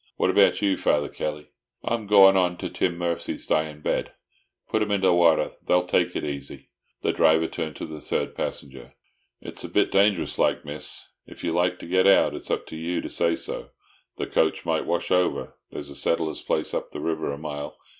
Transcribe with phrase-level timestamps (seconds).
[0.15, 1.51] "What about you, Father Kelly?"
[1.83, 4.11] "I'm go'n on to Tim Murphy's dyin' bed.
[4.67, 6.69] Put 'em into the wather, they'll take it aisy."
[7.01, 8.95] The driver turned to the third passenger.
[9.41, 11.09] "It's a bit dangerous like, Miss.
[11.27, 13.69] If you like to get out, it's up to you to say so.
[14.17, 15.55] The coach might wash over.
[15.69, 17.77] There's a settler's place up the river a mile.